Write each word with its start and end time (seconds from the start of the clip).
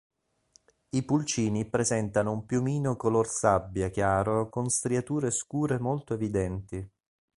I 0.89 1.03
pulcini 1.05 1.69
presentano 1.69 2.31
un 2.31 2.43
piumino 2.47 2.95
color 2.95 3.27
sabbia 3.29 3.89
chiaro 3.89 4.49
con 4.49 4.67
striature 4.67 5.29
scure 5.29 5.77
molto 5.77 6.15
evidenti. 6.15 6.91